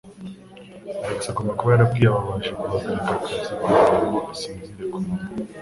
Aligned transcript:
Alex 1.03 1.21
agomba 1.31 1.57
kuba 1.57 1.73
yarabwiye 1.73 2.07
ababaji 2.09 2.49
guhagarika 2.59 3.11
akazi 3.13 3.53
kugirango 3.59 4.19
asinzire 4.33 4.83
kumanywa. 4.91 5.23